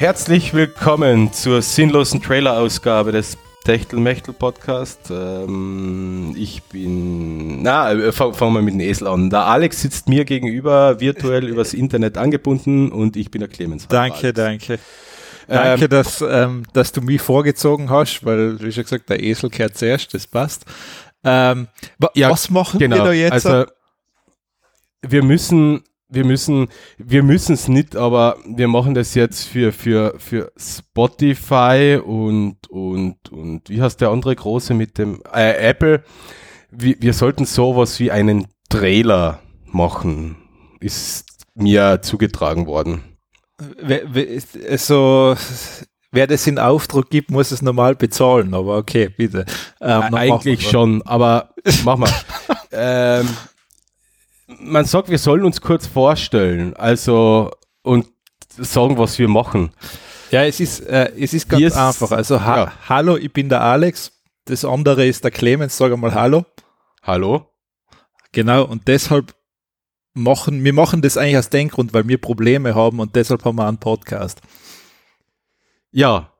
[0.00, 5.10] Herzlich willkommen zur sinnlosen Trailer-Ausgabe des Techtelmechtel-Podcast.
[5.10, 9.28] Ähm, ich bin, na, äh, fangen fang wir mit dem Esel an.
[9.28, 13.88] Der Alex sitzt mir gegenüber, virtuell übers Internet angebunden und ich bin der Clemens.
[13.88, 14.78] Danke, danke.
[15.46, 19.50] Danke, ähm, dass, ähm, dass du mich vorgezogen hast, weil, wie schon gesagt, der Esel
[19.50, 20.64] kehrt zuerst, das passt.
[21.24, 21.68] Ähm,
[22.14, 23.32] ja, was machen genau, wir da jetzt?
[23.32, 23.66] Also,
[25.02, 30.14] wir müssen wir müssen, wir müssen es nicht, aber wir machen das jetzt für, für,
[30.18, 36.02] für Spotify und, und, und wie heißt der andere große mit dem äh, Apple?
[36.70, 40.36] Wir, wir sollten sowas wie einen Trailer machen,
[40.80, 43.02] ist mir zugetragen worden.
[44.68, 45.36] Also,
[46.12, 49.44] wer das in Auftrag gibt, muss es normal bezahlen, aber okay, bitte.
[49.80, 51.50] Ähm, Eigentlich schon, aber
[51.84, 52.10] mach mal.
[52.72, 53.28] ähm,
[54.58, 57.50] man sagt, wir sollen uns kurz vorstellen, also
[57.82, 58.06] und
[58.56, 59.72] sagen, was wir machen.
[60.30, 62.10] Ja, es ist, äh, es ist ganz wir einfach.
[62.12, 62.72] Also, ha ja.
[62.88, 64.12] hallo, ich bin der Alex.
[64.44, 65.76] Das andere ist der Clemens.
[65.76, 66.44] Sag einmal Hallo.
[67.02, 67.46] Hallo.
[68.32, 69.34] Genau, und deshalb
[70.14, 73.56] machen, wir machen das eigentlich aus dem Grund, weil wir Probleme haben und deshalb haben
[73.56, 74.40] wir einen Podcast.
[75.90, 76.32] Ja,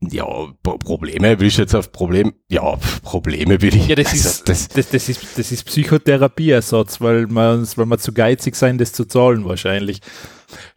[0.00, 0.26] ja,
[0.62, 3.88] Probleme will ich jetzt auf Problem, ja, Probleme will ich.
[3.88, 7.98] Ja, das also, ist, das, das, das, ist, das ist Psychotherapieersatz, weil man, weil man
[7.98, 10.00] zu geizig sein, das zu zahlen wahrscheinlich.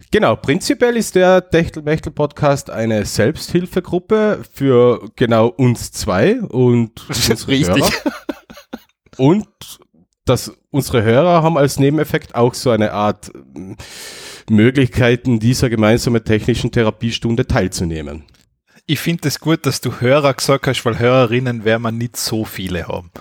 [0.09, 7.83] Genau, prinzipiell ist der Techtel-Mechtel-Podcast eine Selbsthilfegruppe für genau uns zwei und unsere Richtig.
[7.83, 8.13] Hörer.
[9.17, 9.47] Und
[10.25, 13.31] dass unsere Hörer haben als Nebeneffekt auch so eine Art
[14.49, 18.25] Möglichkeiten, dieser gemeinsamen technischen Therapiestunde teilzunehmen
[18.85, 22.17] ich finde es das gut, dass du Hörer gesagt hast, weil Hörerinnen werden wir nicht
[22.17, 23.11] so viele haben.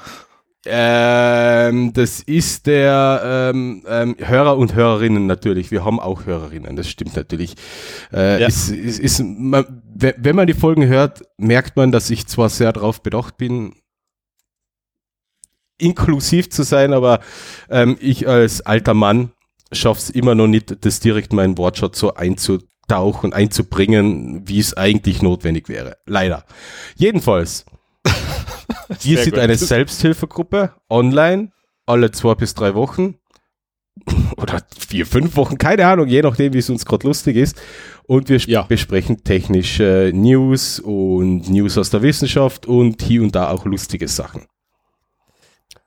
[0.66, 5.70] Ähm, das ist der ähm, ähm, Hörer und Hörerinnen natürlich.
[5.70, 7.54] Wir haben auch Hörerinnen, das stimmt natürlich.
[8.12, 8.46] Äh, ja.
[8.46, 12.72] ist, ist, ist, man, wenn man die Folgen hört, merkt man, dass ich zwar sehr
[12.74, 13.74] darauf bedacht bin,
[15.78, 17.20] inklusiv zu sein, aber
[17.70, 19.32] ähm, ich als alter Mann
[19.72, 25.22] schaff's immer noch nicht, das direkt meinen Wortschatz so einzutauchen einzutauchen, einzubringen, wie es eigentlich
[25.22, 25.96] notwendig wäre.
[26.06, 26.44] Leider.
[26.96, 27.64] Jedenfalls,
[29.02, 29.40] wir sind gut.
[29.40, 31.52] eine Selbsthilfegruppe online,
[31.86, 33.14] alle zwei bis drei Wochen
[34.36, 37.60] oder vier, fünf Wochen, keine Ahnung, je nachdem, wie es uns gerade lustig ist.
[38.04, 38.62] Und wir ja.
[38.62, 44.46] besprechen technische News und News aus der Wissenschaft und hier und da auch lustige Sachen.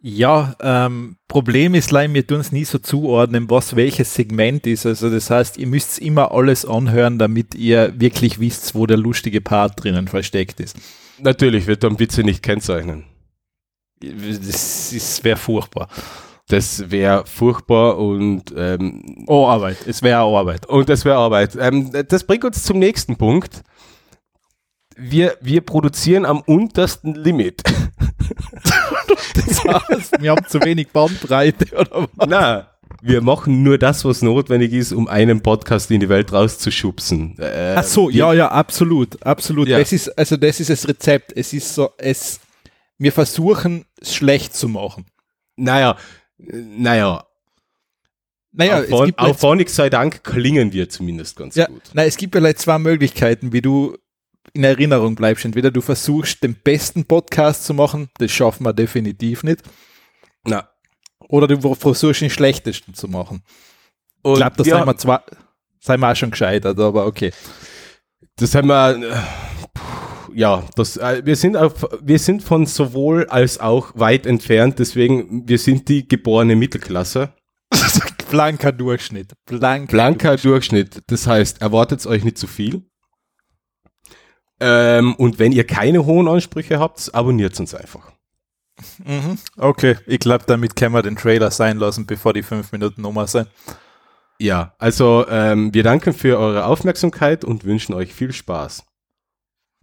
[0.05, 4.85] Ja, ähm, Problem ist leider, wir tun es nie so zuordnen, was welches Segment ist.
[4.85, 9.39] Also das heißt, ihr müsst immer alles anhören, damit ihr wirklich wisst, wo der lustige
[9.39, 10.75] Part drinnen versteckt ist.
[11.19, 13.05] Natürlich, wird dann Witze nicht kennzeichnen.
[14.01, 15.87] Das wäre furchtbar.
[16.49, 19.77] Das wäre furchtbar und ähm, Oh, Arbeit.
[19.87, 20.65] Es wäre Arbeit.
[20.65, 21.55] Und das wäre Arbeit.
[21.57, 23.63] Ähm, das bringt uns zum nächsten Punkt.
[24.97, 27.63] Wir, wir produzieren am untersten Limit.
[29.35, 32.29] das heißt, wir haben zu wenig Bandbreite oder was?
[32.29, 32.65] Nein,
[33.01, 37.37] wir machen nur das, was notwendig ist, um einen Podcast in die Welt rauszuschubsen.
[37.39, 39.67] Äh, Ach so, ja, ja, absolut, absolut.
[39.67, 39.79] Ja.
[39.79, 41.33] Das ist, also das ist das Rezept.
[41.35, 42.39] Es ist so, es,
[42.97, 45.05] wir versuchen, es schlecht zu machen.
[45.55, 45.97] Naja,
[46.37, 47.25] naja,
[48.53, 51.81] naja, auf, es gibt auf Phonics sei Dank klingen wir zumindest ganz ja, gut.
[51.93, 53.97] Na, es gibt ja zwei Möglichkeiten, wie du
[54.53, 55.45] in Erinnerung bleibst.
[55.45, 59.61] Entweder du versuchst, den besten Podcast zu machen, das schaffen wir definitiv nicht.
[60.45, 60.69] Na.
[61.29, 63.43] Oder du versuchst, den schlechtesten zu machen.
[64.21, 65.23] Und ich glaube, das ja, sind wir zwar,
[65.79, 67.31] sind wir auch schon gescheitert, aber okay.
[68.35, 73.59] Das haben wir, äh, ja, das, äh, wir sind auf, wir sind von sowohl als
[73.59, 77.33] auch weit entfernt, deswegen, wir sind die geborene Mittelklasse.
[78.29, 79.33] Blanker Durchschnitt.
[79.45, 80.95] Blanker, Blanker Durchschnitt.
[80.95, 81.03] Durchschnitt.
[81.07, 82.83] Das heißt, erwartet euch nicht zu viel.
[84.59, 88.11] Ähm, und wenn ihr keine hohen Ansprüche habt, abonniert uns einfach.
[89.03, 89.37] Mhm.
[89.57, 93.27] Okay, ich glaube, damit können wir den Trailer sein lassen, bevor die fünf Minuten Nummer
[93.27, 93.47] sind.
[94.39, 98.83] Ja, also ähm, wir danken für eure Aufmerksamkeit und wünschen euch viel Spaß.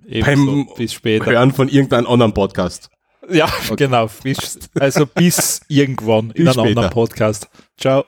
[0.06, 1.26] Ebenso, Beim bis später.
[1.26, 2.90] Hören von irgendeinem anderen Podcast.
[3.28, 3.76] Ja, okay.
[3.76, 4.08] genau.
[4.22, 6.68] Bis, also bis irgendwann bis in einem später.
[6.68, 7.48] anderen Podcast.
[7.78, 8.04] Ciao.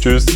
[0.00, 0.26] Tschüss.